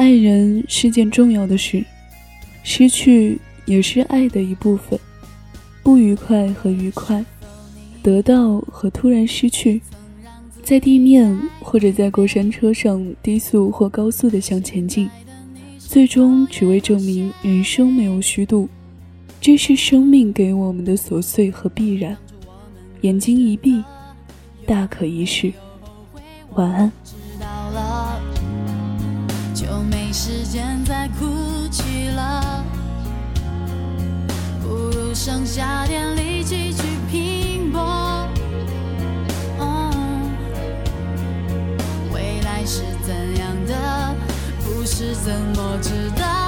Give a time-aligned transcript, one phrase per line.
[0.00, 1.84] 爱人是件重要的事，
[2.62, 4.98] 失去也是爱的一部分。
[5.82, 7.22] 不愉快和愉快，
[8.02, 9.82] 得到和突然失去，
[10.62, 15.06] 在地面或者在过山车上低速或高速的向前进，
[15.76, 18.70] 最终只为证明人生没有虚度。
[19.38, 22.16] 这是生命给我们的琐碎和必然。
[23.02, 23.84] 眼睛一闭，
[24.64, 25.52] 大可一世。
[26.54, 26.90] 晚安。
[30.10, 32.64] 没时间再哭泣了，
[34.60, 38.28] 不如剩下点力气去拼搏。
[42.12, 44.12] 未来是怎样的，
[44.64, 46.39] 不是怎么知道？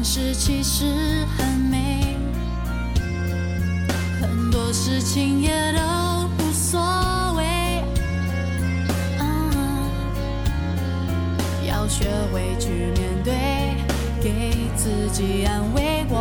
[0.00, 0.86] 城市其实
[1.36, 2.16] 很美，
[4.18, 5.80] 很多事情也都
[6.38, 6.80] 无所
[7.36, 7.82] 谓。
[11.68, 13.34] 要学会去面对，
[14.22, 16.06] 给自己安慰。
[16.08, 16.16] 我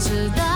[0.00, 0.49] 知道？